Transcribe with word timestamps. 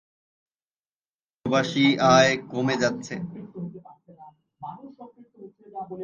প্রবাসী 1.45 1.85
আয় 2.13 2.33
কমে 2.51 2.75
যাচ্ছে। 2.81 3.15